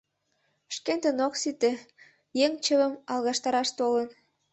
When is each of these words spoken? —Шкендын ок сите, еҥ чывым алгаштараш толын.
—Шкендын 0.75 1.17
ок 1.27 1.33
сите, 1.41 1.71
еҥ 2.45 2.51
чывым 2.65 2.93
алгаштараш 3.11 3.69
толын. 3.77 4.07